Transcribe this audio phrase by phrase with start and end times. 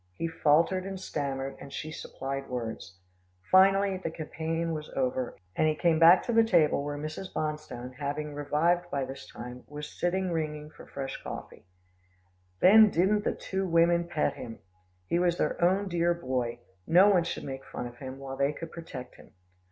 [0.15, 2.97] He faltered and stammered, and she supplied words.
[3.51, 7.31] Finally, the campaign was over, and he came back to the table where Mrs.
[7.31, 11.65] Bonstone, having revived by this time, was sitting ringing for fresh coffee.
[12.61, 14.57] Then didn't the two women pet him!
[15.05, 16.57] He was their own dear boy,
[16.87, 19.33] no one should make fun of him, while they could protect him.